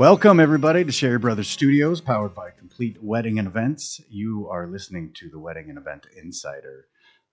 [0.00, 4.00] Welcome, everybody, to Sherry Brothers Studios, powered by Complete Wedding and Events.
[4.08, 6.86] You are listening to the Wedding and Event Insider.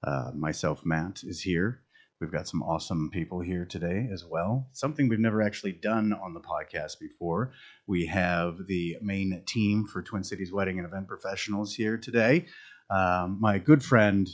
[0.04, 1.80] Uh, myself, Matt, is here.
[2.20, 4.67] We've got some awesome people here today as well.
[4.73, 7.53] Something we've never actually done on the podcast before.
[7.88, 12.47] We have the main team for Twin Cities Wedding and Event Professionals here today.
[12.89, 14.30] Um, my good friend,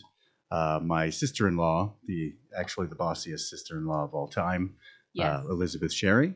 [0.50, 4.74] uh, my sister-in-law, the actually the bossiest sister-in-law of all time,
[5.14, 5.28] Yes.
[5.46, 6.34] uh, Elizabeth Sherry.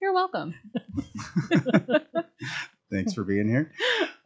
[0.00, 0.54] You're welcome.
[2.92, 3.72] Thanks for being here.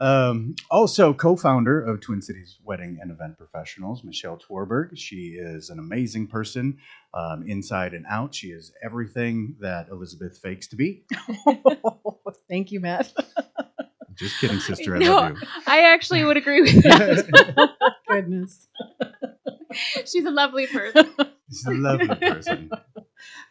[0.00, 4.90] Um, also, co-founder of Twin Cities Wedding and Event Professionals, Michelle Twarberg.
[4.96, 6.76] She is an amazing person,
[7.14, 8.34] um, inside and out.
[8.34, 11.04] She is everything that Elizabeth fakes to be.
[12.50, 13.12] Thank you, Matt.
[14.14, 14.96] Just kidding, sister.
[14.96, 15.14] I No.
[15.16, 15.48] love you.
[15.66, 17.70] I actually would agree with that.
[18.08, 18.68] Goodness.
[20.06, 21.08] She's a lovely person.
[21.48, 22.70] She's a lovely person.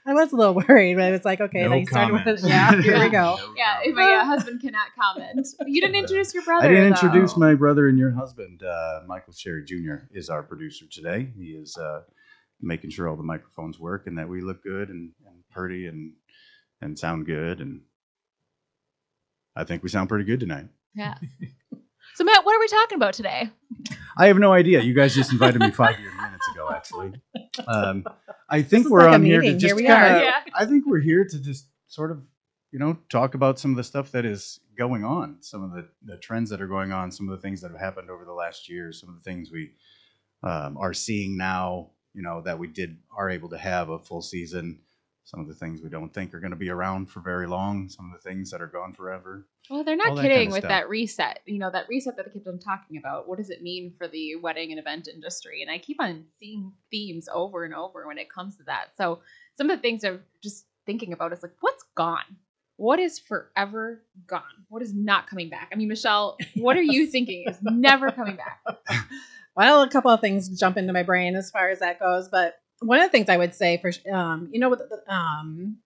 [0.06, 2.44] I was a little worried, but it's like, okay, No they started with comment.
[2.44, 2.48] it.
[2.50, 3.36] Yeah, here we go.
[3.38, 3.96] No Yeah, comment.
[3.96, 5.48] my uh, husband cannot comment.
[5.66, 6.66] You didn't introduce your brother.
[6.66, 7.08] I didn't though.
[7.08, 8.64] introduce my brother and your husband.
[8.64, 10.06] Uh, Michael Sherry Jr.
[10.12, 11.32] is our producer today.
[11.38, 12.02] He is uh,
[12.62, 16.14] making sure all the microphones work and that we look good and, and pretty and
[16.82, 17.60] and sound good.
[17.60, 17.82] And
[19.56, 20.68] I think we sound pretty good tonight.
[20.96, 21.16] Yeah.
[22.16, 23.50] So Matt, what are we talking about today?
[24.18, 24.82] I have no idea.
[24.82, 27.14] You guys just invited me five minutes ago, actually.
[27.66, 28.04] Um,
[28.50, 29.60] I think we're like on here to meeting.
[29.60, 30.44] Here just kinda, Yeah.
[30.54, 32.22] I think we're here to just sort of,
[32.72, 35.88] you know, talk about some of the stuff that is going on, some of the,
[36.04, 38.34] the trends that are going on, some of the things that have happened over the
[38.34, 39.72] last year, some of the things we
[40.44, 41.92] um, are seeing now.
[42.16, 44.80] You know that we did are able to have a full season.
[45.30, 47.88] Some of the things we don't think are going to be around for very long.
[47.88, 49.46] Some of the things that are gone forever.
[49.70, 50.70] Well, they're All not that kidding kinda with stuff.
[50.70, 51.42] that reset.
[51.46, 53.28] You know, that reset that I keep on talking about.
[53.30, 55.62] What does it mean for the wedding and event industry?
[55.62, 58.88] And I keep on seeing themes over and over when it comes to that.
[58.98, 59.20] So
[59.56, 62.38] some of the things I'm just thinking about is like, what's gone?
[62.78, 64.42] What is forever gone?
[64.70, 65.70] What is not coming back?
[65.72, 68.62] I mean, Michelle, what are you thinking is never coming back?
[69.56, 72.59] Well, a couple of things jump into my brain as far as that goes, but
[72.82, 74.76] one of the things I would say for um, you know,
[75.08, 75.78] um,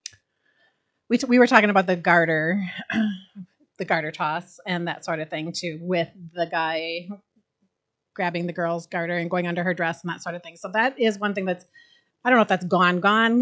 [1.08, 2.64] we t- we were talking about the garter,
[3.78, 7.08] the garter toss, and that sort of thing too, with the guy
[8.14, 10.56] grabbing the girl's garter and going under her dress and that sort of thing.
[10.56, 11.66] So that is one thing that's
[12.24, 13.40] I don't know if that's gone, gone,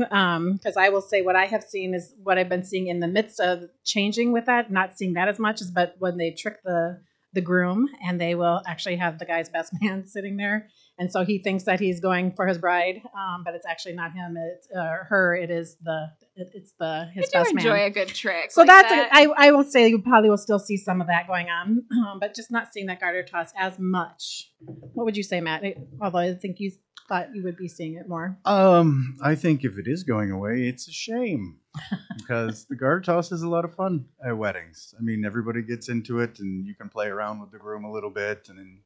[0.54, 3.06] because I will say what I have seen is what I've been seeing in the
[3.06, 4.72] midst of changing with that.
[4.72, 7.00] Not seeing that as much as, but when they trick the
[7.32, 11.25] the groom and they will actually have the guy's best man sitting there, and so
[11.25, 14.37] he thinks that he's going for his bride, um, but it's actually not him.
[14.37, 15.34] It's uh, her.
[15.34, 17.87] It is the it, it's the his I best enjoy man.
[17.87, 18.50] a good trick.
[18.53, 19.10] So like that's that.
[19.12, 21.84] a, I, I will say you probably will still see some of that going on,
[21.91, 24.50] um, but just not seeing that garter toss as much.
[24.60, 25.64] What would you say, Matt?
[26.00, 26.72] Although I think you
[27.12, 28.38] thought you would be seeing it more.
[28.46, 31.58] Um, I think if it is going away, it's a shame
[32.16, 34.94] because the garter toss is a lot of fun at weddings.
[34.98, 37.92] I mean, everybody gets into it, and you can play around with the groom a
[37.92, 38.78] little bit, and then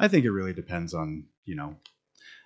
[0.00, 1.76] I think it really depends on you know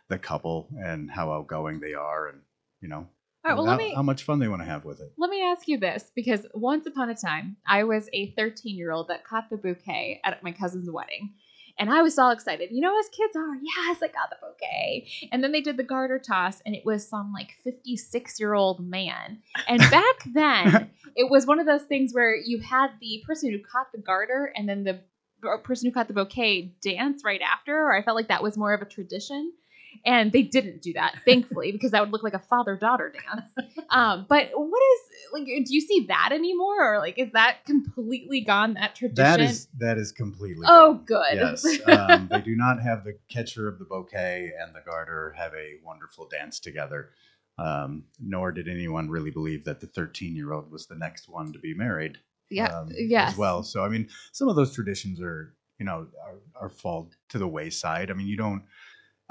[0.08, 2.40] the couple and how outgoing they are, and
[2.82, 3.08] you know All
[3.46, 5.14] right, well, how, let me how much fun they want to have with it.
[5.16, 8.92] Let me ask you this because once upon a time, I was a 13 year
[8.92, 11.32] old that caught the bouquet at my cousin's wedding.
[11.78, 12.70] And I was all excited.
[12.70, 15.08] You know, as kids are, yes, I got the bouquet.
[15.30, 18.80] And then they did the garter toss, and it was some like 56 year old
[18.80, 19.38] man.
[19.68, 23.58] And back then, it was one of those things where you had the person who
[23.58, 25.00] caught the garter and then the
[25.64, 27.76] person who caught the bouquet dance right after.
[27.76, 29.52] Or I felt like that was more of a tradition.
[30.04, 33.46] And they didn't do that, thankfully, because that would look like a father daughter dance.
[33.90, 35.00] Um, but what is
[35.32, 35.44] like?
[35.44, 38.74] Do you see that anymore, or like is that completely gone?
[38.74, 39.24] That tradition?
[39.24, 40.66] That is that is completely.
[40.68, 41.04] Oh, gone.
[41.04, 41.34] good.
[41.34, 45.52] Yes, um, they do not have the catcher of the bouquet and the garter have
[45.54, 47.10] a wonderful dance together.
[47.58, 51.52] Um, nor did anyone really believe that the 13 year old was the next one
[51.52, 52.16] to be married.
[52.50, 52.78] yeah.
[52.78, 53.32] um, yes.
[53.32, 53.62] as well.
[53.62, 57.48] So I mean, some of those traditions are you know are, are fall to the
[57.48, 58.10] wayside.
[58.10, 58.62] I mean, you don't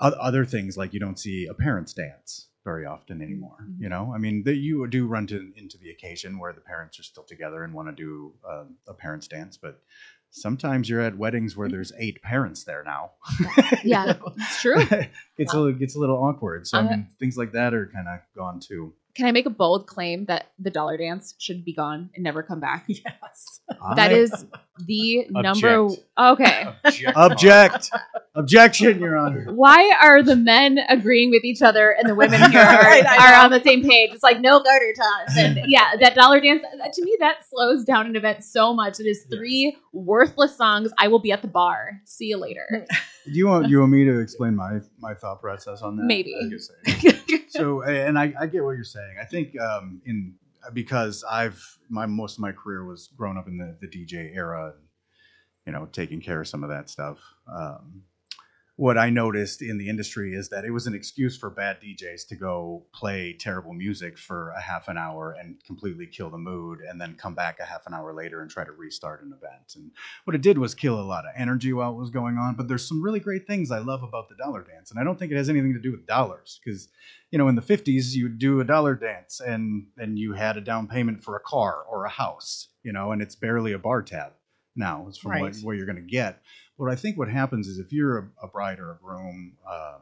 [0.01, 3.57] other things like you don't see a parents dance very often anymore.
[3.63, 3.81] Mhm.
[3.81, 6.99] You know, I mean, the, you do run to, into the occasion where the parents
[6.99, 9.81] are still together and want to do uh, a parents dance, but
[10.29, 13.11] sometimes you're at weddings where there's eight parents there now.
[13.83, 14.75] Yeah, it's true.
[15.37, 16.67] it's a little, gets a little awkward.
[16.67, 18.93] So I mean, things like that are kind of gone too.
[19.15, 22.43] Can I make a bold claim that the dollar dance should be gone and never
[22.43, 22.85] come back?
[23.03, 23.61] Yes.
[23.95, 24.45] That I is
[24.85, 25.85] the number.
[25.85, 26.03] Object.
[26.19, 26.65] Okay.
[27.15, 27.89] object,
[28.35, 29.45] objection, Your Honor.
[29.53, 33.33] Why are the men agreeing with each other and the women here are, Right, I
[33.39, 34.11] are on the same page?
[34.13, 36.63] It's like no garter toss, and yeah, that dollar dance.
[36.77, 38.99] that- To me, that slows down an event so much.
[38.99, 40.91] It is three worthless songs.
[40.97, 42.01] I will be at the bar.
[42.05, 42.85] See you later.
[43.25, 46.03] Do you want you want me to explain my my thought process on that?
[46.03, 46.35] Maybe.
[46.35, 46.69] I was
[47.01, 49.17] gonna so, and I, I get what you're saying.
[49.19, 50.35] I think um, in
[50.73, 54.73] because I've my most of my career was growing up in the the DJ era,
[54.75, 54.83] and
[55.65, 57.19] you know, taking care of some of that stuff.
[57.51, 58.03] Um,
[58.81, 62.27] what I noticed in the industry is that it was an excuse for bad DJs
[62.29, 66.79] to go play terrible music for a half an hour and completely kill the mood,
[66.79, 69.75] and then come back a half an hour later and try to restart an event.
[69.75, 69.91] And
[70.23, 72.55] what it did was kill a lot of energy while it was going on.
[72.55, 75.19] But there's some really great things I love about the dollar dance, and I don't
[75.19, 76.89] think it has anything to do with dollars because
[77.29, 80.57] you know in the 50s you would do a dollar dance and and you had
[80.57, 83.77] a down payment for a car or a house, you know, and it's barely a
[83.77, 84.31] bar tab
[84.75, 85.05] now.
[85.07, 85.55] It's from what, Right.
[85.61, 86.41] what you're going to get.
[86.81, 90.01] But I think what happens is if you're a, a bride or a groom um,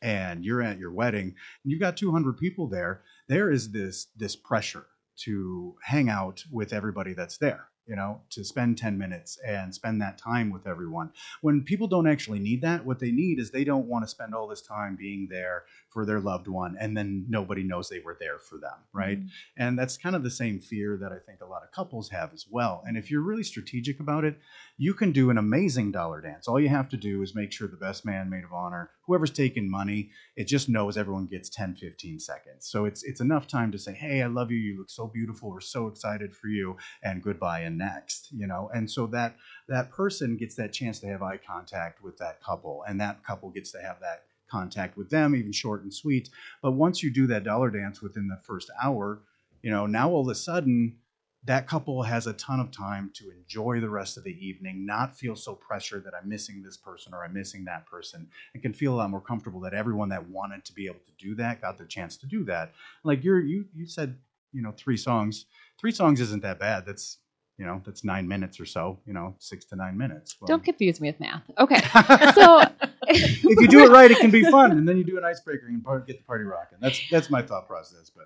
[0.00, 4.34] and you're at your wedding and you've got 200 people there, there is this this
[4.34, 4.86] pressure
[5.24, 7.68] to hang out with everybody that's there.
[7.86, 11.10] You know, to spend 10 minutes and spend that time with everyone.
[11.42, 14.34] When people don't actually need that, what they need is they don't want to spend
[14.34, 15.64] all this time being there
[15.94, 19.20] for their loved one and then nobody knows they were there for them, right?
[19.20, 19.28] Mm-hmm.
[19.56, 22.34] And that's kind of the same fear that I think a lot of couples have
[22.34, 22.82] as well.
[22.84, 24.36] And if you're really strategic about it,
[24.76, 26.48] you can do an amazing dollar dance.
[26.48, 29.30] All you have to do is make sure the best man, maid of honor, whoever's
[29.30, 32.66] taking money, it just knows everyone gets 10, 15 seconds.
[32.66, 34.58] So it's it's enough time to say, hey, I love you.
[34.58, 35.50] You look so beautiful.
[35.50, 36.76] We're so excited for you.
[37.04, 38.68] And goodbye and next, you know.
[38.74, 39.36] And so that
[39.68, 43.50] that person gets that chance to have eye contact with that couple, and that couple
[43.50, 46.28] gets to have that contact with them, even short and sweet.
[46.62, 49.20] But once you do that dollar dance within the first hour,
[49.62, 50.96] you know, now all of a sudden
[51.44, 55.14] that couple has a ton of time to enjoy the rest of the evening, not
[55.14, 58.72] feel so pressured that I'm missing this person or I'm missing that person, and can
[58.72, 61.60] feel a lot more comfortable that everyone that wanted to be able to do that
[61.60, 62.72] got their chance to do that.
[63.02, 64.16] Like you're you you said,
[64.52, 65.46] you know, three songs.
[65.78, 66.86] Three songs isn't that bad.
[66.86, 67.18] That's
[67.58, 70.36] you know, that's nine minutes or so, you know, six to nine minutes.
[70.40, 71.42] Well, Don't confuse me with math.
[71.58, 71.80] Okay.
[72.34, 72.62] So
[73.06, 75.66] if you do it right, it can be fun, and then you do an icebreaker
[75.66, 76.78] and get the party rocking.
[76.80, 78.24] That's that's my thought process, but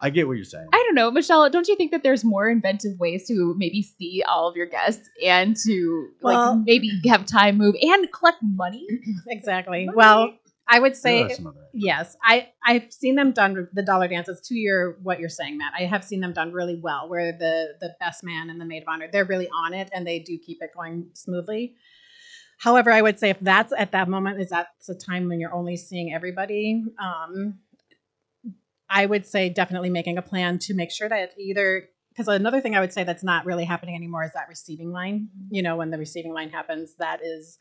[0.00, 0.68] I get what you're saying.
[0.72, 1.48] I don't know, Michelle.
[1.50, 5.10] Don't you think that there's more inventive ways to maybe see all of your guests
[5.22, 8.86] and to Well- like maybe have time move and collect money?
[9.28, 9.86] exactly.
[9.86, 9.96] Money.
[9.96, 10.34] Well,
[10.70, 11.70] I would say are some of that.
[11.74, 15.72] Yes, I I've seen them done the dollar dances to your what you're saying, Matt.
[15.76, 18.82] I have seen them done really well, where the the best man and the maid
[18.82, 21.74] of honor they're really on it and they do keep it going smoothly.
[22.58, 25.52] However, I would say if that's at that moment is that's a time when you're
[25.52, 26.84] only seeing everybody.
[27.02, 27.58] Um,
[28.88, 32.76] I would say definitely making a plan to make sure that either because another thing
[32.76, 35.28] I would say that's not really happening anymore is that receiving line.
[35.50, 37.58] You know, when the receiving line happens, that is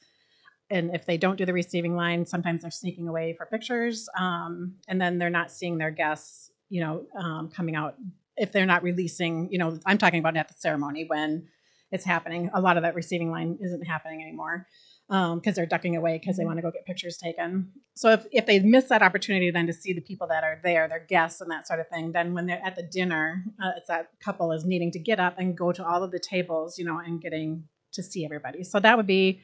[0.69, 4.75] and if they don't do the receiving line, sometimes they're sneaking away for pictures, um,
[4.88, 7.95] and then they're not seeing their guests, you know, um, coming out.
[8.38, 11.48] If they're not releasing, you know, I'm talking about at the ceremony when
[11.92, 12.50] it's happening.
[12.54, 14.68] A lot of that receiving line isn't happening anymore
[15.07, 17.72] because they're ducking away because they want to go get pictures taken.
[17.95, 20.88] So if if they miss that opportunity, then to see the people that are there,
[20.88, 23.88] their guests and that sort of thing, then when they're at the dinner, uh, it's
[23.88, 26.86] that couple is needing to get up and go to all of the tables, you
[26.86, 27.63] know, and getting
[27.94, 28.63] to see everybody.
[28.63, 29.42] So that would be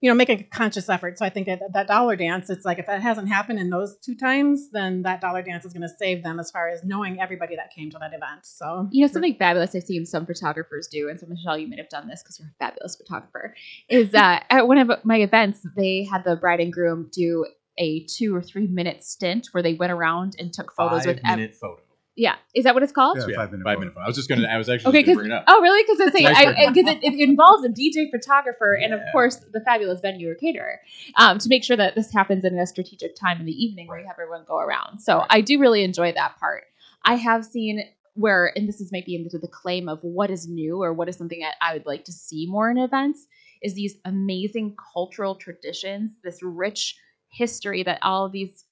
[0.00, 1.18] you know, make a conscious effort.
[1.18, 3.98] So I think that, that dollar dance, it's like if that hasn't happened in those
[3.98, 7.20] two times, then that dollar dance is going to save them as far as knowing
[7.20, 8.44] everybody that came to that event.
[8.44, 11.78] So You know, something fabulous I've seen some photographers do, and so Michelle, you might
[11.78, 13.54] have done this because you're a fabulous photographer,
[13.88, 17.46] is that uh, at one of my events, they had the bride and groom do
[17.76, 21.38] a two or three minute stint where they went around and took photos with ev-
[21.38, 21.82] minute photo.
[22.16, 23.26] Yeah is that what it's called Yeah.
[23.28, 24.04] Yeah, five minute five minute photo.
[24.04, 24.46] I was just gonna.
[24.46, 25.44] I was actually okay gonna because bring it up.
[25.48, 29.00] oh really because I say Nice because it, it involves a DJ photographer and of
[29.12, 30.80] course the fabulous venue or caterer
[31.16, 33.98] um, to make sure that this happens in a strategic time in the evening where
[33.98, 35.26] you have everyone go around so Right.
[35.30, 36.64] I do really enjoy that part
[37.04, 37.82] I have seen
[38.14, 41.16] where and this is maybe into the claim of what is new or what is
[41.16, 43.26] something that I would like to see more in events
[43.62, 46.96] is these amazing cultural traditions this rich
[47.28, 48.64] history that all of these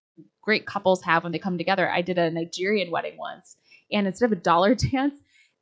[0.42, 3.56] great couples have when they come together I did a Nigerian wedding once
[3.92, 5.14] and instead of a dollar dance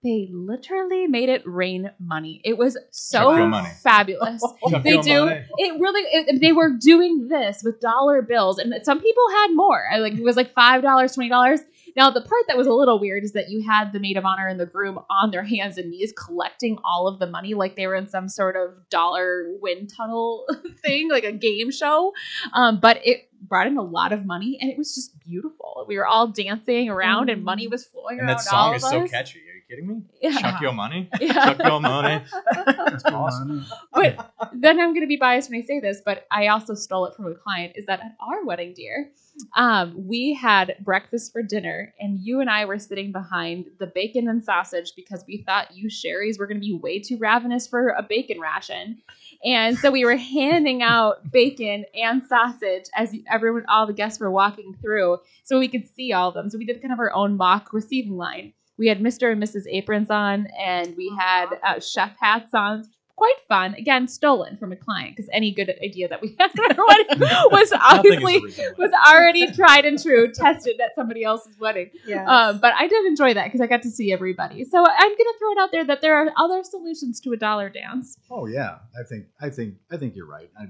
[0.07, 2.41] they literally made it rain money.
[2.45, 3.69] It was so Chuck your money.
[3.83, 4.41] fabulous.
[4.85, 5.27] They do.
[5.27, 5.45] money.
[5.59, 6.03] It really.
[6.03, 9.85] It, they were doing this with dollar bills, and some people had more.
[9.91, 11.61] I like it was like five dollars, twenty dollars.
[11.97, 14.25] Now the part that was a little weird is that you had the maid of
[14.25, 17.75] honor and the groom on their hands and knees collecting all of the money like
[17.77, 20.47] they were in some sort of dollar wind tunnel
[20.85, 22.13] thing, like a game show.
[22.53, 25.85] Um, but it brought in a lot of money, and it was just beautiful.
[25.89, 28.77] We were all dancing around, and money was flowing And around that all song of
[28.77, 28.91] is us.
[28.91, 29.39] so catchy.
[29.41, 30.03] Are you kidding me?
[30.21, 30.39] Yeah.
[30.41, 31.09] Chuck your money.
[31.21, 31.33] Yeah.
[31.33, 32.25] Chuck your money.
[32.67, 33.65] That's awesome.
[33.93, 37.07] but then I'm going to be biased when I say this, but I also stole
[37.07, 37.73] it from a client.
[37.77, 39.11] Is that at our wedding, dear,
[39.55, 44.29] um, we had breakfast for dinner, and you and I were sitting behind the bacon
[44.29, 47.89] and sausage because we thought you Sherry's were going to be way too ravenous for
[47.89, 48.99] a bacon ration.
[49.45, 54.31] And so we were handing out bacon and sausage as everyone, all the guests were
[54.31, 56.51] walking through, so we could see all of them.
[56.51, 58.53] So we did kind of our own mock receiving line.
[58.79, 59.33] We had Mr.
[59.33, 59.67] and Mrs.
[59.71, 62.85] Aprons on, and we had uh, chef hats on.
[63.17, 63.75] Quite fun.
[63.75, 67.21] Again, stolen from a client because any good idea that we had at our wedding
[67.51, 68.41] was obviously
[68.77, 71.91] was already tried and true, tested at somebody else's wedding.
[72.07, 72.27] Yeah.
[72.27, 74.65] Um, but I did enjoy that because I got to see everybody.
[74.65, 77.71] So I'm gonna throw it out there that there are other solutions to a dollar
[77.71, 78.19] dance.
[78.31, 80.51] Oh yeah, I think I think I think you're right.
[80.61, 80.65] I,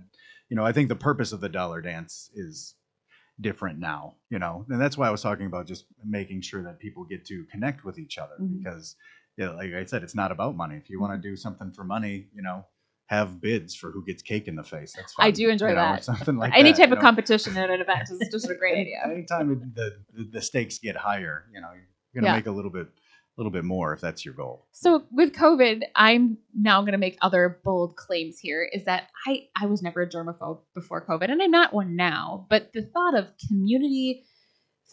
[0.48, 2.76] you know, I think the purpose of the dollar dance is
[3.40, 4.14] different now.
[4.30, 7.24] You know, and that's why I was talking about just making sure that people get
[7.26, 8.58] to connect with each other Mhm.
[8.62, 8.94] because,
[9.36, 10.76] yeah, like I said, it's not about money.
[10.76, 12.64] If you want to do something for money, you know,
[13.06, 14.92] have bids for who gets cake in the face.
[14.96, 15.26] That's fun.
[15.26, 16.04] I do enjoy you know, that.
[16.04, 17.02] something like Any that, type of know.
[17.02, 19.00] competition at an event is just a great idea.
[19.04, 22.36] Anytime the, the the stakes get higher, you know, you're gonna Yeah.
[22.38, 24.66] make a little bit a little bit more if that's your goal.
[24.72, 28.66] So with COVID, I'm now going to make other bold claims here.
[28.72, 32.46] Is that I I was never a germaphobe before COVID, and I'm not one now.
[32.48, 34.24] But the thought of community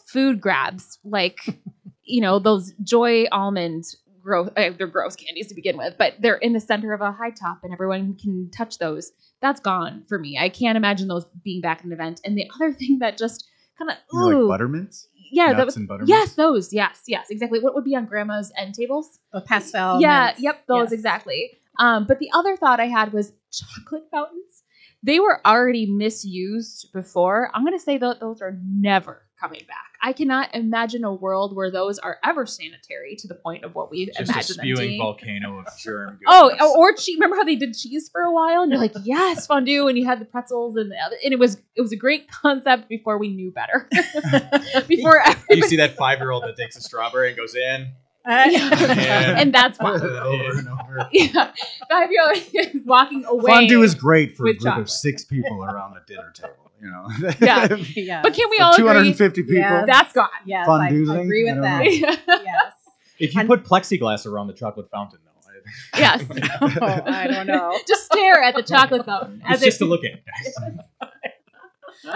[0.06, 1.38] food grabs, like
[2.04, 3.84] you know those Jordan almond
[4.24, 7.12] gross, uh, they're gross candies to begin with, but they're in the center of a
[7.12, 9.12] high top, and everyone can touch those.
[9.42, 10.38] That's gone for me.
[10.40, 12.20] I can't imagine those being back in an event.
[12.24, 13.46] And the other thing that just
[13.78, 15.08] kind of You know, ooh, like buttermints.
[15.30, 16.08] yeah, that nuts was and buttermints.
[16.10, 17.60] yes, those yes, yes, exactly.
[17.60, 19.18] What would be on grandma's end tables?
[19.32, 20.00] The pastel.
[20.00, 20.40] yeah, mints.
[20.40, 20.92] yep, those Yes.
[20.92, 21.50] exactly.
[21.78, 24.62] Um, but the other thought I had was chocolate fountains.
[25.02, 27.50] They were already misused before.
[27.52, 29.93] I'm going to say that those are never coming back.
[30.06, 33.90] I cannot imagine a world where those are ever sanitary to the point of what
[33.90, 35.00] we Just a imagine them spewing being.
[35.00, 36.20] volcano of germ.
[36.26, 37.16] Oh, or cheese.
[37.16, 40.04] Remember how they did cheese for a while, and you're like, yes, fondue, and you
[40.04, 43.16] had the pretzels, and the other, and it was it was a great concept before
[43.16, 43.88] we knew better.
[44.86, 47.88] before you see that five year old that takes a strawberry and goes in.
[48.26, 49.38] Uh, Yeah.
[49.40, 49.92] and that's why.
[49.94, 51.08] over and over.
[51.12, 51.52] yeah,
[51.90, 53.50] five year old walking away.
[53.52, 54.82] Fondue is great for a group chocolate.
[54.82, 56.63] of six people around a dinner table.
[56.84, 57.32] You know.
[57.40, 57.74] Yeah.
[57.96, 58.22] yeah.
[58.22, 59.56] But can we all Two hundred and agree fifty people.
[59.56, 59.84] Yeah.
[59.86, 60.28] that's gone?
[60.44, 61.24] yes, Fondue I thing?
[61.24, 61.84] agree with don't that.
[62.44, 62.72] yes.
[63.18, 66.24] If you And- put plexiglass around the chocolate fountain, though, I- Yes.
[66.60, 67.74] Oh, I don't know.
[67.88, 70.20] Just stare at the chocolate fountain it's just to look at.
[70.26, 71.10] guys.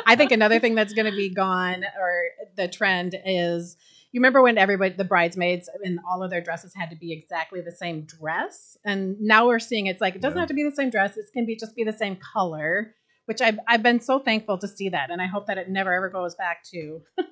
[0.07, 2.25] I think another thing that's going to be gone, or
[2.57, 3.77] the trend is,
[4.13, 7.63] you remember when everybody, the bridesmaids, and all of their dresses had to be exactly
[7.63, 10.43] the same dress, and now we're seeing it's like it doesn't Yeah.
[10.43, 12.95] have to be the same dress; it can be just be the same color.
[13.29, 15.93] Which I've, I've been so thankful to see that, and I hope that it never
[15.93, 17.03] ever goes back to.
[17.19, 17.25] Do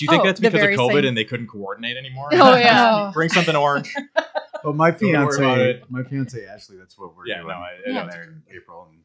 [0.00, 2.28] you think Oh, that's because of COVID same- and they couldn't coordinate anymore?
[2.32, 3.10] Oh, yeah.
[3.14, 3.94] Bring something orange.
[4.64, 7.48] Well, my Don't worry about fiance, my fiance Ashley, that's what we're Yeah, doing.
[7.48, 8.06] no, I- down Yeah.
[8.10, 9.00] there in April, and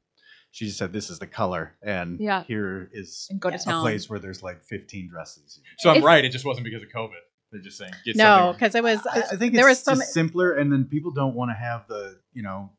[0.52, 2.44] she just said this is the color, and Yeah.
[2.46, 3.82] here is and go to a town.
[3.82, 5.60] place where there's like 15 dresses.
[5.80, 6.24] So I'm It's- right.
[6.24, 7.12] It just wasn't because of COVID.
[7.52, 9.06] They're just saying get No, because it was.
[9.06, 10.00] I, I think there it's was some.
[10.00, 12.72] simpler, and then people don't want to have the you know.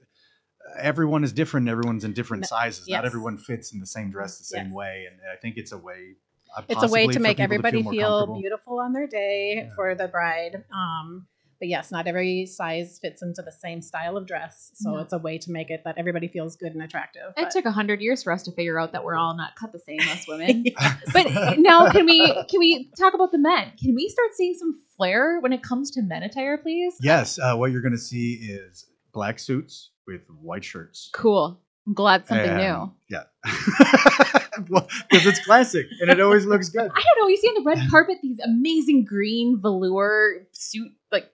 [0.79, 1.69] Everyone is different.
[1.69, 2.89] Everyone's in different No- sizes.
[2.89, 4.75] Not everyone fits in the same dress the same Yes.
[4.75, 6.17] way, and I think it's a way.
[6.57, 8.41] uh, it's a way to make everybody more feel, comfortable.
[8.41, 9.75] beautiful on their day Yeah.
[9.77, 10.65] for the bride.
[10.75, 11.29] Um,
[11.61, 14.99] but yes, not every size fits into the same style of dress, so No.
[14.99, 17.23] it's a way to make it that everybody feels good and attractive.
[17.37, 19.55] It But- took a hundred years for us to figure out that we're all not
[19.55, 20.65] cut the same, us women.
[21.13, 23.73] But now, can we can we talk about the men?
[23.81, 26.97] Can we start seeing some flair when it comes to men attire, please?
[27.01, 31.11] Yes, uh, what you're going to see is black suits with white shirts.
[31.13, 31.61] Cool.
[31.87, 32.93] I'm glad something new.
[33.09, 36.91] Yeah, because it's classic and it always looks good.
[36.95, 37.29] I don't know.
[37.29, 41.31] You see on the red carpet these amazing green velour suit, like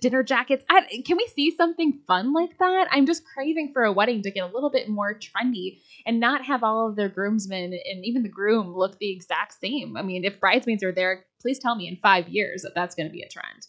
[0.00, 0.64] dinner jackets.
[0.68, 2.88] I, can we see something fun like that?
[2.90, 6.44] I'm just craving for a wedding to get a little bit more trendy and not
[6.44, 9.96] have all of their groomsmen and even the groom look the exact same.
[9.96, 13.08] I mean, if bridesmaids are there, please tell me in five years that that's going
[13.08, 13.66] to be a trend.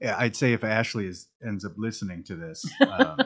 [0.00, 3.18] Yeah, I'd say if Ashley is, ends up listening to this, um,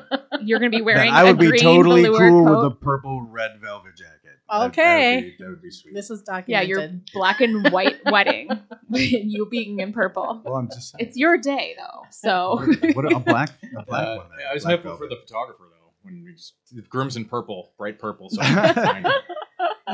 [0.42, 2.64] You're going to be then wearing I would a be green totally cool coat.
[2.64, 4.10] with a purple red velvet jacket.
[4.24, 5.20] That- that would Okay.
[5.38, 5.94] be- that would be sweet.
[5.94, 6.48] this is documented.
[6.48, 8.50] yeah, your black and white wedding,
[8.90, 10.42] you being in purple.
[10.44, 10.94] well, I'm just.
[10.98, 12.62] It's your day though, so
[12.94, 14.26] what a black, a black Uh, one.
[14.36, 15.92] then, I was black hopeful for the photographer though.
[16.02, 18.28] When we just, the groom's in purple, bright purple.
[18.28, 19.22] So I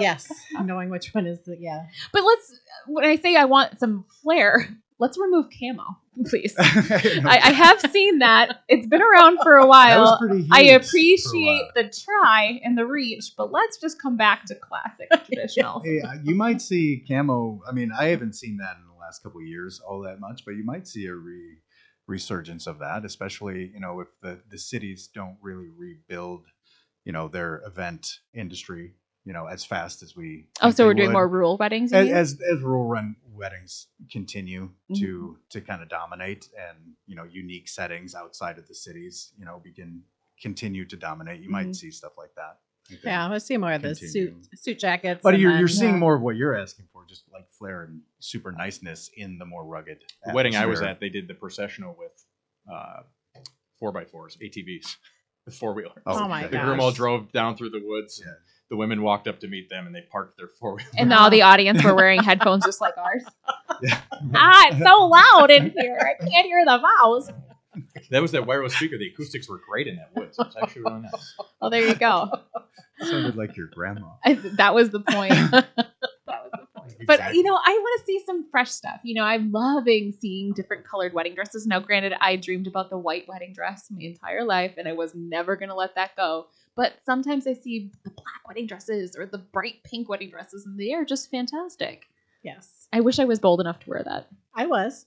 [0.01, 0.29] yes,
[0.61, 1.87] knowing which one is the yeah.
[2.13, 4.69] But let's when I say I want some flair,
[5.01, 5.85] let's remove camo,
[6.27, 6.55] please.
[6.59, 8.61] I, I have seen that.
[8.69, 10.21] It's been around for a while.
[10.53, 11.71] I huge for a appreciate while.
[11.75, 15.81] the try and the reach, but let's just come back to classic traditional.
[15.81, 17.61] Hey, uh, you might see camo.
[17.67, 20.45] I mean, I haven't seen that in the last couple of years all that much,
[20.45, 21.59] but you might see a re-
[22.07, 26.47] resurgence of that, especially you know if the the cities don't really rebuild,
[27.05, 30.47] you know, their event industry, you know, as fast as we.
[30.63, 31.93] Oh, so we're doing more rural weddings.
[31.93, 34.95] as as, as rural run weddings continue Mm-hmm.
[35.03, 39.45] to to kind of dominate and you know unique settings outside of the cities you
[39.45, 40.03] know begin
[40.43, 41.53] continue to dominate you Mhm.
[41.53, 43.05] might see stuff like that I think.
[43.05, 45.21] Yeah, let's see more of the suit suit jackets.
[45.23, 47.85] but you're, then, you're seeing uh, more of what you're asking for just like flair
[47.85, 49.99] and super niceness in the more rugged.
[50.27, 52.25] The wedding I was at, they did the processional with
[52.71, 53.03] uh,
[53.79, 54.97] four by fours, ATVs,
[55.47, 56.03] the four wheeler.
[56.05, 58.21] Oh my The groom all drove down through the woods.
[58.25, 58.33] Yeah.
[58.71, 60.89] The women walked up to meet them, and they parked their four wheeler.
[60.97, 63.25] And all the audience were wearing headphones just like ours.
[63.83, 63.99] Yeah.
[64.35, 65.99] Ah, it's so loud in here.
[65.99, 67.31] I can't hear the vows.
[68.11, 68.99] That was that wireless speaker.
[68.99, 70.39] The acoustics were great in that woods.
[70.39, 71.35] It was actually really nice.
[71.63, 72.31] Oh, there you go.
[73.01, 74.09] sounded like your grandma.
[74.25, 75.33] I, that was the point.
[75.51, 75.67] that
[76.27, 76.97] was the point.
[77.07, 77.39] But Exactly.
[77.39, 79.01] you know, I want to see some fresh stuff.
[79.03, 81.67] You know, I'm loving seeing different colored wedding dresses.
[81.67, 85.15] Now, granted, I dreamed about the white wedding dress my entire life, and I was
[85.15, 86.49] never gonna let that go.
[86.77, 90.79] But sometimes I see the black wedding dresses or the bright pink wedding dresses, and
[90.79, 92.07] they are just fantastic.
[92.43, 94.29] Yes, I wish I was bold enough to wear that.
[94.55, 95.07] I was.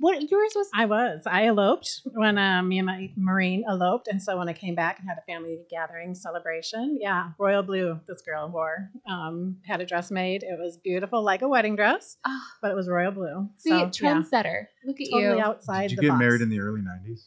[0.00, 0.68] What yours was?
[0.74, 1.22] I was.
[1.26, 4.98] I eloped when uh, me and my Marine eloped, and so when I came back
[4.98, 8.00] and had a family gathering celebration, yeah, royal blue.
[8.08, 10.42] This girl wore um, had a dress made.
[10.42, 13.48] It was beautiful, like a wedding dress, Ah, but it was royal blue.
[13.58, 14.64] see, so, yeah, trendsetter.
[14.84, 15.44] Look at totally you.
[15.44, 16.18] outside Did you the get box.
[16.20, 17.26] married in the early '90s,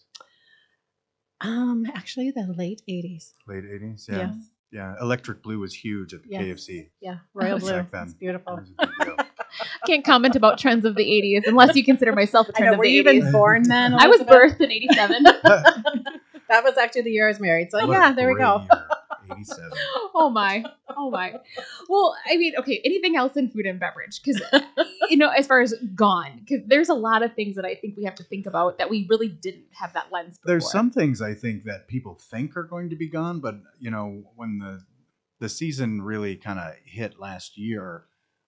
[1.42, 3.34] um actually the late '80s.
[3.48, 4.08] late '80s?
[4.10, 4.36] Yeah, Yes.
[4.72, 4.96] yeah.
[5.02, 6.42] Electric blue was huge at the Yes.
[6.68, 6.90] KFC.
[7.02, 7.72] Yeah, royal blue.
[7.72, 8.04] Back then.
[8.04, 8.56] It's beautiful.
[8.56, 9.26] That was a big deal.
[9.88, 12.74] Can't comment about trends of the 80s unless you consider myself a trend know.
[12.74, 13.14] of Were the you 80s.
[13.16, 13.94] even born then?
[13.94, 14.58] I was Elizabeth?
[14.58, 15.24] birthed in 87.
[15.24, 17.72] That was actually the year I was married.
[17.72, 18.68] So What yeah, there we great go.
[19.28, 19.38] Year.
[19.38, 19.72] '87.
[20.14, 20.64] oh my.
[20.96, 21.36] Oh my.
[21.90, 24.22] Well, I mean, okay, anything else in food and beverage?
[24.24, 24.42] Because,
[25.10, 27.98] you know, as far as gone, because there's a lot of things that I think
[27.98, 30.54] we have to think about that we really didn't have that lens before.
[30.54, 33.92] There's some things I think that people think are going to be gone, but you
[33.92, 34.84] know, when the
[35.40, 38.06] the season really kind of hit last year,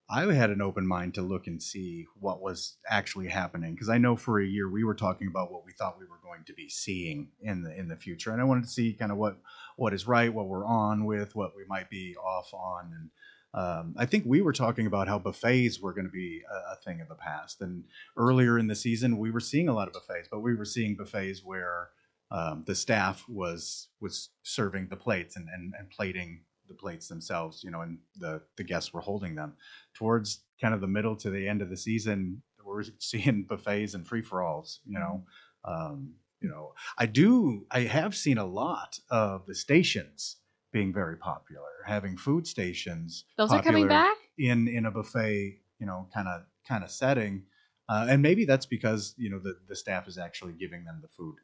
[0.10, 3.98] I had an open mind to look and see what was actually happening because I
[3.98, 6.54] know for a year we were talking about what we thought we were going to
[6.54, 9.38] be seeing in the in the future, and I wanted to see kind of what
[9.76, 13.10] what is right, what we're on with, what we might be off on, and
[13.54, 16.76] um, I think we were talking about how buffets were going to be a, a
[16.86, 17.62] thing of the past.
[17.62, 20.66] And earlier in the season, we were seeing a lot of buffets, but we were
[20.66, 21.90] seeing buffets where
[22.30, 27.64] um, the staff was was serving the plates and, and, and plating the plates themselves,
[27.64, 29.54] you know, and the, the guests were holding them.
[29.94, 34.08] Towards kind of the middle to the end of the season, we're seeing buffets and
[34.08, 35.24] free for alls, you know.
[35.66, 40.38] Um, you know, I do I have seen a lot of the stations
[40.72, 43.26] being very popular, having food stations.
[43.38, 44.18] Those are coming back?
[44.38, 47.44] in in a buffet, you know, kind of kind of setting.
[47.90, 51.08] Uh, and maybe that's because you know the, the staff is actually giving them the
[51.08, 51.36] food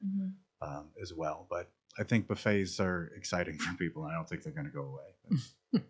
[0.62, 1.48] um, as well.
[1.50, 4.72] But I think buffets are exciting for people, and I don't think they're going to
[4.72, 5.40] go away.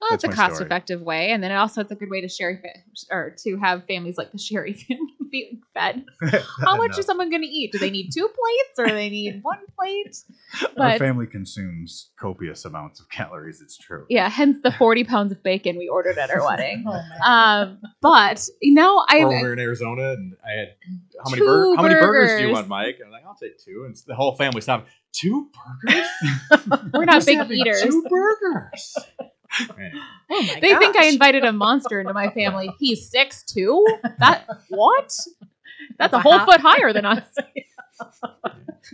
[0.00, 0.48] Well, That's that's, a my story.
[0.50, 1.30] cost effective way.
[1.30, 4.18] And then it also it's a good way to share fa- or to have families
[4.18, 4.84] like the Sherry
[5.30, 6.04] be fed.
[6.60, 6.98] How much No.
[6.98, 7.70] is someone going to eat?
[7.70, 10.16] Do they need two plates or they need one plate?
[10.76, 13.60] Our family consumes copious amounts of calories.
[13.60, 14.04] It's true.
[14.08, 16.84] yeah, hence the 40 pounds of bacon we ordered at our wedding.
[16.88, 17.30] Oh.
[17.30, 20.68] Um, but you know, I we were in Arizona, and I had
[21.24, 22.96] how many Two bur- how many burgers do you want, Mike?
[22.98, 23.84] And I'm like, I'll take two.
[23.86, 24.88] And the whole family stopped.
[25.12, 25.50] Two
[25.84, 26.06] burgers?
[26.94, 27.82] we're not big eaters.
[27.82, 28.96] Two burgers.
[29.76, 29.92] Man.
[30.30, 30.62] Oh my god.
[30.62, 32.70] They think I invited a monster into my family.
[32.78, 33.86] He's six two.
[34.18, 35.14] That what?
[35.98, 37.24] That's a a whole hot- foot higher than us.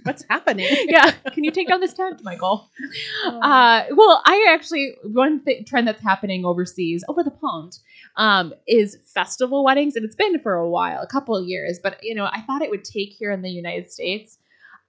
[0.02, 0.66] What's happening?
[0.86, 1.12] yeah.
[1.32, 2.68] Can you take down this tent, Michael?
[3.26, 7.78] Uh, well, I actually one th- trend that's happening overseas, over the pond,
[8.16, 11.78] um, is festival weddings, and it's been for a while, a couple of years.
[11.82, 14.37] But you know, I thought it would take here in the United States.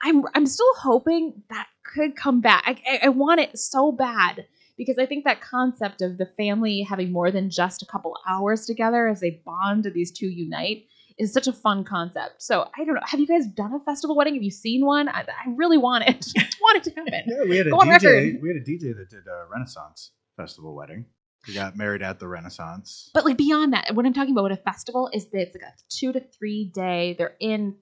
[0.01, 2.63] I'm I'm still hoping that could come back.
[2.65, 4.45] I, I, I want it so bad
[4.77, 8.65] because I think that concept of the family having more than just a couple hours
[8.65, 10.85] together as they bond and these two unite
[11.17, 12.41] is such a fun concept.
[12.41, 13.01] So I don't know.
[13.03, 14.35] Have you guys done a festival wedding?
[14.35, 15.09] Have you seen one?
[15.09, 16.25] I, I really want it.
[16.62, 17.23] want it to happen.
[17.27, 18.41] Yeah, we had a Go DJ.
[18.41, 21.05] We had a DJ that did a Renaissance festival wedding.
[21.45, 23.12] He got married at the Renaissance.
[23.13, 25.63] But like beyond that, what I'm talking about with a festival is that it's like
[25.63, 27.15] a two to three day.
[27.17, 27.75] They're in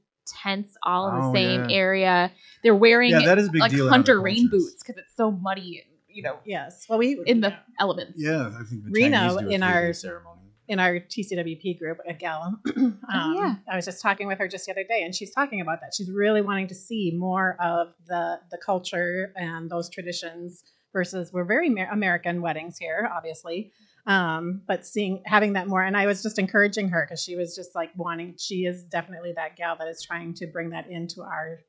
[0.43, 1.75] tents all in the Oh, same yeah.
[1.75, 2.31] area.
[2.63, 3.85] They're wearing Yeah, that is a big like deal.
[3.87, 4.71] in hunter rain cultures.
[4.71, 6.85] boots because it's so muddy and you know Yes.
[6.89, 8.13] Well, we in the elements.
[8.17, 10.41] Yeah, I think the Reno Chinese do a in our- ceremony.
[10.69, 12.59] in our TCWP group, a gal.
[12.75, 12.99] um,
[13.35, 13.55] yeah.
[13.71, 15.93] I was just talking with her just the other day, and she's talking about that.
[15.95, 21.45] She's really wanting to see more of the the culture and those traditions versus we're
[21.45, 23.71] very Amer- American weddings here, obviously.
[24.07, 27.55] Um, but seeing having that more, and I was just encouraging her because she was
[27.55, 28.35] just like wanting.
[28.39, 31.59] She is definitely that gal that is trying to bring that into our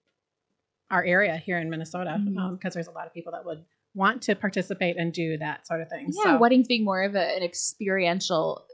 [0.91, 2.75] our area here in Minnesota because Mhm.
[2.75, 5.89] there's a lot of people that would want to participate and do that sort of
[5.91, 6.07] thing.
[6.25, 8.65] Yeah, so, weddings being more of a, an experiential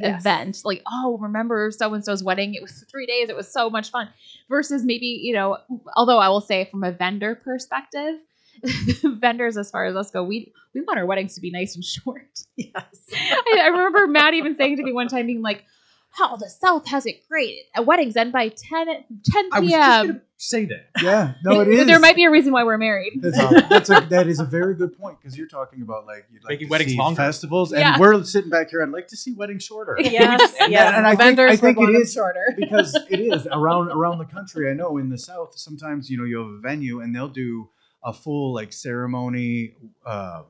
[0.00, 0.20] Yes.
[0.20, 0.60] event.
[0.64, 2.54] Like, oh, remember so and so's wedding?
[2.54, 3.28] It was three days.
[3.30, 4.08] It was so much fun.
[4.48, 5.58] Versus maybe, you know,
[5.96, 8.20] although I will say from a vendor perspective,
[9.02, 11.84] vendors, as far as us go, we we want our weddings to be nice and
[11.84, 12.22] short.
[12.56, 12.74] Yes.
[13.14, 15.64] I, I remember Matt even saying to me one time, being like,
[16.10, 17.56] "How the South has it great.
[17.74, 20.86] At weddings end by 10, 10 I was just p.m." gonna say that.
[21.02, 21.86] Yeah, no, it is.
[21.86, 23.12] There might be a reason why we're married.
[23.22, 26.26] That's, a, that's a, that is a very good point because you're talking about like
[26.32, 27.16] you'd like Making to weddings see longer.
[27.16, 27.98] festivals, and Yeah.
[27.98, 28.82] we're sitting back here.
[28.82, 30.52] I'd like to see weddings shorter Yes.
[30.60, 30.80] And yes.
[30.90, 32.54] that- and I think- Vendors I think would want it them is- shorter.
[32.56, 34.68] because it is around around the country.
[34.68, 37.68] I know in the South, sometimes you know you have a venue and they'll do
[38.04, 39.74] a full like ceremony,
[40.06, 40.44] um,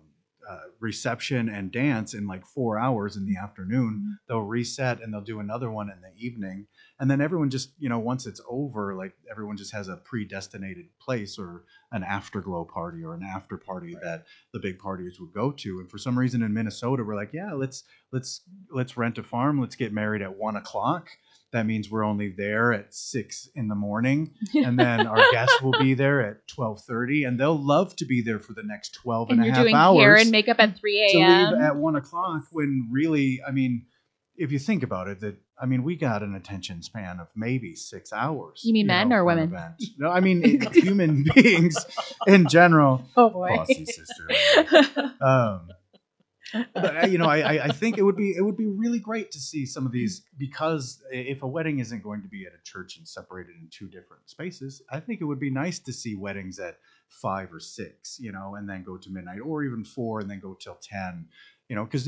[0.48, 4.18] uh, reception, and dance in like four hours in the afternoon.
[4.28, 6.66] They'll reset and they'll do another one in the evening,
[6.98, 10.86] and then everyone just you know once it's over, like everyone just has a predestinated
[11.00, 15.50] place or an afterglow party or an after party that the big parties would go
[15.52, 15.80] to.
[15.80, 19.60] And for some reason in Minnesota, we're like, yeah, let's let's let's rent a farm.
[19.60, 21.08] Let's get married at one o'clock.
[21.52, 25.78] That means we're only there at six in the morning, and then our guests will
[25.78, 29.30] be there at twelve thirty, and they'll love to be there for the next 12
[29.30, 31.62] and and a you're half doing hours hair and makeup at 3 a.m to leave
[31.62, 32.44] at one o'clock.
[32.52, 33.86] When really, I mean,
[34.36, 37.74] if you think about it, that I mean, we got an attention span of maybe
[37.74, 38.62] six hours.
[38.64, 39.54] You mean men or women?
[39.98, 41.76] No, I mean human beings
[42.26, 43.04] in general.
[43.16, 43.48] Oh boy.
[43.56, 44.28] Bossy sister.
[45.20, 45.68] Um,
[46.74, 48.98] but uh, you know, I, I- I think it would be it would be really
[48.98, 52.52] great to see some of these because if a wedding isn't going to be at
[52.52, 55.92] a church and separated in two different spaces, I think it would be nice to
[55.92, 59.84] see weddings at five or six, you know, and then go to midnight, or even
[59.84, 61.26] four and then go till ten,
[61.68, 62.06] you know, because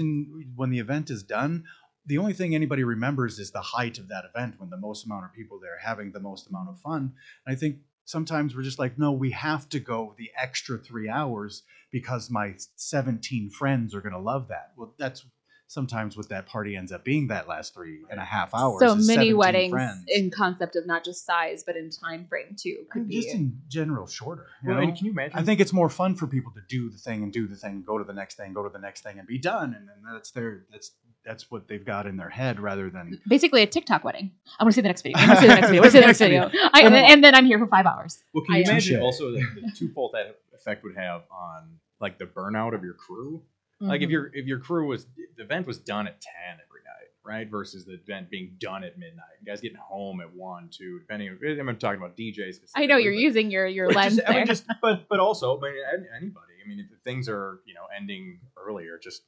[0.56, 1.64] when the event is done.
[2.06, 5.26] The only thing anybody remembers is the height of that event when the most amount
[5.26, 7.12] of people there having the most amount of fun.
[7.44, 7.76] And I think
[8.10, 12.54] sometimes we're just like, no, we have to go the extra three hours because my
[12.76, 14.72] 17 friends are going to love that.
[14.76, 15.24] Well, that's
[15.70, 18.80] sometimes what that party ends up being that last three and a half hours.
[18.80, 20.04] so is mini weddings friends.
[20.08, 23.56] in concept of not just size but in time frame too could be just in
[23.68, 24.48] general shorter.
[24.64, 24.88] you Well, know?
[24.88, 25.38] and can you imagine?
[25.38, 27.84] I think it's more fun for people to do the thing and do the thing,
[27.86, 29.74] go to the next thing, go to the next thing, and be done.
[29.74, 30.90] And then that's their that's
[31.24, 34.32] that's what they've got in their head rather than basically a TikTok wedding.
[34.58, 35.18] I want to see the next video.
[35.18, 35.80] I want to see the next video.
[35.82, 36.50] I want to see the next video.
[36.72, 38.18] I, and, then, and then I'm here for five hours.
[38.34, 38.70] Well, can I you am.
[38.70, 42.94] imagine also the, the twofold that effect would have on like the burnout of your
[42.94, 43.42] crew?
[43.80, 44.12] Like if Mhm.
[44.12, 47.48] your if your crew was the event was done at ten every night, right?
[47.48, 49.24] Versus the event being done at midnight.
[49.40, 51.30] You guys getting home at one, two, depending.
[51.58, 52.60] I'm talking about DJs.
[52.76, 55.08] I know you're specifically, using your your but- but lens just, I mean, just but
[55.08, 56.46] but also, I mean, anybody.
[56.62, 59.22] I mean, if things are you know ending earlier, just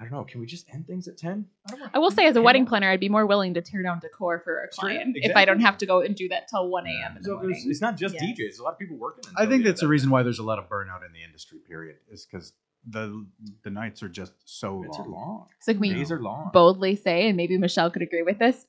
[0.00, 0.22] I don't know.
[0.22, 1.46] Can we just end things at ten?
[1.68, 1.88] I.
[1.94, 4.38] I will say, as a wedding planner, I'd be more willing to tear down decor
[4.38, 6.86] for a Sure, client if I don't have to go and do that till 1
[6.86, 7.16] a.m.
[7.16, 8.22] in the So there's- it's not just Yes.
[8.22, 8.36] DJs.
[8.36, 9.24] There's a lot of people working.
[9.36, 9.90] I think that's the end.
[9.90, 11.58] reason why there's a lot of burnout in the industry.
[11.66, 12.52] Period, is because
[12.86, 13.26] the
[13.62, 15.12] the nights are just so Nights are long.
[15.12, 15.46] long.
[15.60, 16.50] So can we Days are long.
[16.52, 18.66] boldly say, and maybe Michelle could agree with this,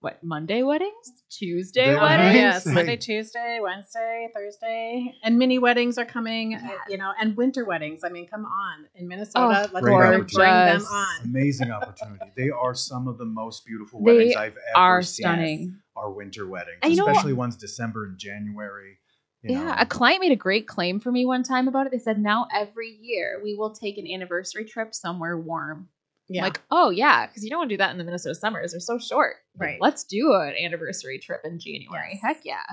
[0.00, 0.92] what, Monday weddings?
[1.30, 2.34] Tuesday They- Oh, weddings?
[2.34, 6.54] yes, Monday, Tuesday, Wednesday, Thursday, and mini weddings are coming.
[6.54, 8.04] uh, You know, and winter weddings.
[8.04, 10.90] I mean, come on, in Minnesota, Oh, let's Great bring, bring them gorgeous.
[10.92, 11.24] on.
[11.24, 12.30] Amazing opportunity.
[12.36, 15.24] They are some of the most beautiful They weddings I've ever Are seen.
[15.24, 15.78] stunning.
[15.96, 18.98] Our winter weddings, And you know what- especially ones December and January.
[19.48, 19.74] Yeah, know.
[19.78, 21.92] a client made a great claim for me one time about it.
[21.92, 25.88] They said, now every year we will take an anniversary trip somewhere warm.
[26.28, 28.72] Yeah, Like, oh, yeah, because you don't want to do that in the Minnesota summers.
[28.72, 29.36] They're so short.
[29.56, 29.78] Right.
[29.80, 32.10] Let's do an anniversary trip in January.
[32.14, 32.22] Yes.
[32.22, 32.64] Heck yeah.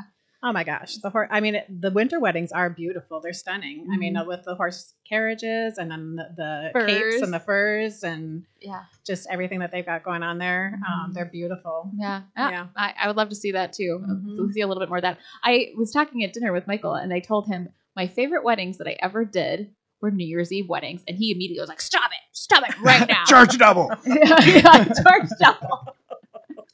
[0.46, 1.30] Oh my gosh, the horse.
[1.32, 3.22] I mean, it, the winter weddings are beautiful.
[3.22, 3.88] They're stunning.
[3.94, 4.24] I mean, Mhm.
[4.24, 6.86] uh, with the horse carriages and then the, the Furs.
[6.92, 8.84] capes and the furs and Yeah.
[9.06, 10.80] just everything that they've got going on there.
[10.86, 11.14] Um, Mhm.
[11.14, 11.90] they're beautiful.
[11.96, 12.24] Yeah.
[12.36, 12.68] Ah, Yeah.
[12.76, 14.04] I, I would love to see that too.
[14.06, 14.52] Mhm.
[14.52, 15.18] See a little bit more of that.
[15.44, 18.88] I was talking at dinner with Michael and I told him my favorite weddings that
[18.88, 19.70] I ever did
[20.02, 21.04] were New Year's Eve weddings.
[21.08, 22.20] And he immediately was like, stop it.
[22.34, 23.24] Stop it right now.
[23.26, 23.90] Charge double.
[24.06, 25.93] yeah, charge double.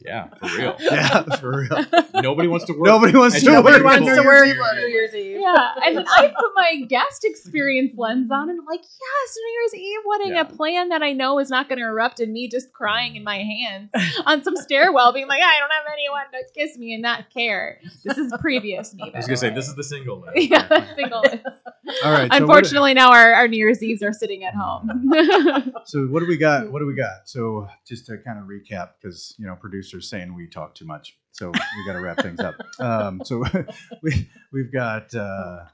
[0.10, 0.76] Yeah, for real.
[0.80, 1.86] yeah, for real.
[2.22, 2.86] Nobody wants to work.
[2.88, 3.86] Nobody wants to nobody work.
[3.86, 4.88] wants New to Year's work Eve New.
[4.88, 5.40] Year's Eve.
[5.40, 5.74] Yeah.
[5.86, 9.76] And then I put my guest experience lens on and I'm like, yes, New Year's
[9.76, 10.42] Eve wedding, Yeah.
[10.42, 13.24] a plan that I know is not going to erupt in me just crying in
[13.24, 13.92] my hands
[14.26, 17.80] on some stairwell, being like, I don't have anyone to kiss me and not care.
[18.04, 19.12] This is previous me.
[19.14, 20.22] I was gonna say this is the single.
[20.22, 20.50] list.
[20.50, 21.24] yeah, single.
[22.04, 22.32] All right.
[22.32, 24.90] so Unfortunately, now our, our New Year's Eves are sitting at home.
[25.86, 26.72] So what do we got?
[26.72, 27.28] What do we got?
[27.28, 31.18] So just to kind of recap, because you know producers saying we talk too much,
[31.32, 32.56] so we got to wrap things up.
[32.80, 33.44] Um, so
[34.04, 35.66] we we've got uh,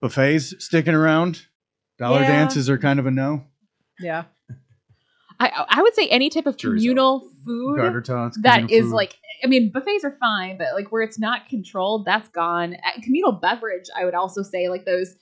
[0.00, 1.42] buffets sticking around.
[1.98, 2.28] Dollar Yeah.
[2.28, 3.44] dances are kind of a no.
[3.98, 4.24] Yeah.
[5.38, 8.38] I, I would say any type of communal food tots.
[8.42, 8.94] that communal is food.
[8.94, 12.76] like, I mean, buffets are fine, but like where it's not controlled, that's gone.
[13.02, 15.14] Communal beverage, I would also say like those.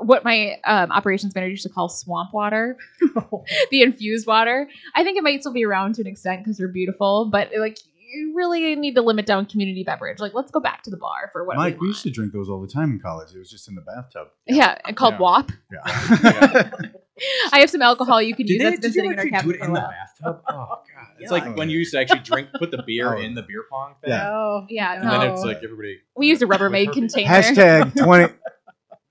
[0.00, 2.76] What my um, operations manager used to call swamp water,
[3.70, 4.68] the infused water.
[4.94, 7.78] I think it might still be around to an extent because they're beautiful, but like
[8.12, 10.20] you really need to limit down community beverage.
[10.20, 12.32] Like, let's go back to the bar for what Mike, we we used to drink
[12.32, 13.34] those all the time in college.
[13.34, 14.28] It was just in the bathtub.
[14.46, 15.20] yeah, and called Yeah.
[15.20, 15.50] WAP.
[15.72, 16.70] Yeah.
[17.52, 18.62] I have some alcohol you can Did use.
[18.62, 19.90] they, That's been sitting in our actually do it in the while.
[19.90, 20.42] bathtub?
[20.50, 21.38] Oh god, it's Yeah.
[21.38, 23.20] like when you used to actually drink, put the beer Oh.
[23.20, 24.30] in the beer pong thing, Yeah.
[24.30, 26.00] Oh, Yeah, and then it's like everybody.
[26.16, 27.28] We used a Rubbermaid container.
[27.30, 28.04] Hashtag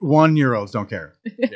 [0.03, 1.13] 21 olds Don't care.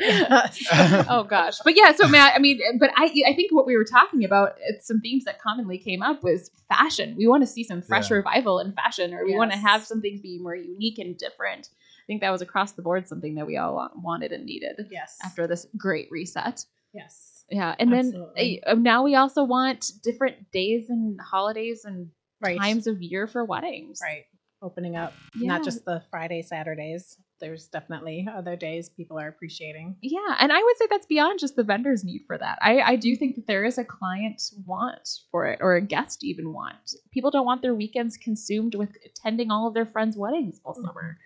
[1.09, 3.83] oh gosh but yeah so matt i mean but i i think what we were
[3.83, 7.63] talking about it's some themes that commonly came up was fashion we want to see
[7.63, 8.17] some fresh Yeah.
[8.17, 11.69] revival in fashion or we want to have some things be more unique and different
[11.69, 15.17] i think that was across the board something that we all wanted and needed yes.
[15.23, 17.43] after this great reset yes.
[17.49, 18.61] yeah and Absolutely.
[18.65, 22.59] then uh, now we also want different days and holidays and Right.
[22.59, 24.25] times of year for weddings Right.
[24.61, 25.49] Opening up, Yeah.
[25.49, 27.15] not just the Friday, Saturdays.
[27.39, 29.95] There's definitely other days people are appreciating.
[30.01, 32.57] Yeah, and I would say that's beyond just the vendor's need for that.
[32.61, 36.23] I, I do think that there is a client want for it, or a guest
[36.23, 36.75] even want.
[37.11, 41.17] People don't want their weekends consumed with attending all of their friends' weddings all summer.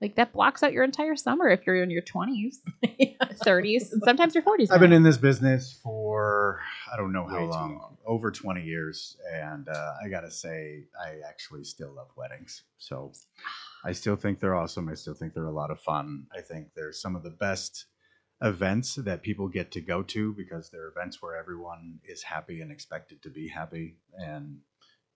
[0.00, 2.56] Like that blocks out your entire summer if you're in your 20s,
[3.46, 4.70] 30s, and sometimes your 40s.
[4.70, 6.60] I've been in this business for
[6.92, 7.96] I don't know how Way long, long.
[8.04, 12.64] over 20 years, and uh, I gotta say, I actually still love weddings.
[12.78, 13.12] So
[13.84, 14.88] I still think they're awesome.
[14.88, 16.26] I still think they're a lot of fun.
[16.36, 17.86] I think they're some of the best
[18.42, 22.72] events that people get to go to because they're events where everyone is happy and
[22.72, 24.58] expected to be happy, and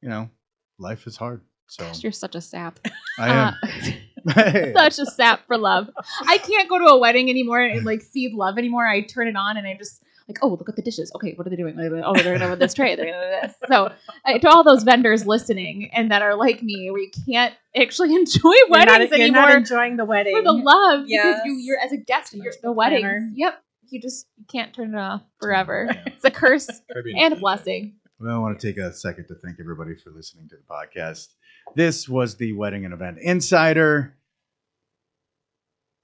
[0.02, 0.30] you know,
[0.78, 1.42] life is hard.
[1.66, 2.78] So Gosh, you're such a sap.
[3.18, 3.54] I am.
[3.62, 4.72] Hey.
[4.72, 5.90] Uh, such a sap for love.
[6.26, 8.86] I can't go to a wedding anymore and like see love anymore.
[8.86, 11.10] I turn it on and I just like, oh, look at the dishes.
[11.14, 11.74] Okay, what are they doing?
[11.78, 12.94] Oh, they're gonna with this tray.
[12.94, 13.56] They're gonna do this.
[13.68, 13.92] So
[14.26, 18.14] uh, to all those vendors listening and that are like me, where you can't actually
[18.14, 20.36] enjoy You're not, weddings you're anymore not enjoying the wedding.
[20.36, 23.00] for the love because you, you're as a guest you're the the wedding.
[23.00, 23.30] planner.
[23.34, 25.88] Yep, you just you can't turn it off forever.
[25.90, 26.02] Yeah.
[26.06, 26.68] It's a curse
[27.16, 27.94] and a blessing.
[28.20, 31.28] Well, I want to take a second to thank everybody for listening to the podcast.
[31.74, 34.16] This was the Wedding and Event Insider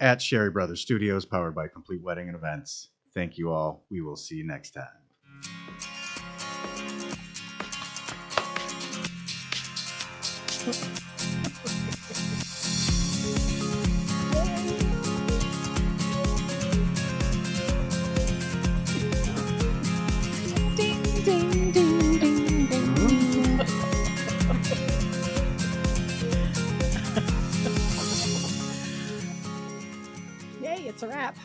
[0.00, 2.88] at Sherry Brothers Studios, powered by Complete Wedding and Events.
[3.14, 3.84] Thank you all.
[3.90, 5.04] We will see you next time.
[30.94, 31.36] it's a wrap.